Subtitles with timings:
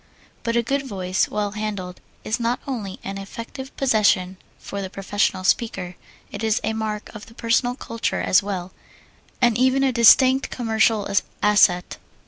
[0.41, 5.43] But a good voice, well handled, is not only an effective possession for the professional
[5.43, 5.95] speaker,
[6.31, 8.71] it is a mark of personal culture as well,
[9.43, 11.07] and even a distinct commercial
[11.43, 11.99] asset.